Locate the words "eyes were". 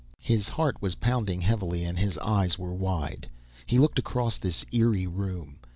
2.17-2.73